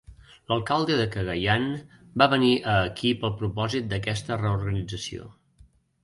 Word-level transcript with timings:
L'alcalde 0.51 0.95
de 0.99 1.03
Cagayan 1.15 1.67
va 2.21 2.27
venir 2.31 2.49
a 2.71 2.77
aquí 2.85 3.11
pel 3.25 3.35
propòsit 3.41 3.91
d'aquesta 3.91 4.39
reorganització. 4.41 5.29